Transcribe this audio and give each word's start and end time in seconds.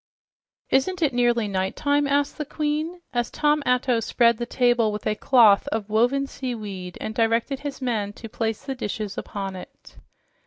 "Isn't 0.71 1.03
it 1.03 1.13
nearly 1.13 1.47
nighttime?" 1.47 2.07
asked 2.07 2.39
the 2.39 2.43
Queen 2.45 3.01
as 3.13 3.29
Tom 3.29 3.61
Atto 3.67 3.99
spread 3.99 4.39
the 4.39 4.47
table 4.47 4.91
with 4.91 5.05
a 5.05 5.13
cloth 5.13 5.67
of 5.67 5.91
woven 5.91 6.25
seaweed 6.25 6.97
and 6.99 7.13
directed 7.13 7.59
his 7.59 7.83
men 7.83 8.11
to 8.13 8.27
place 8.27 8.65
the 8.65 8.73
dishes 8.73 9.15
upon 9.15 9.55
it. 9.55 9.97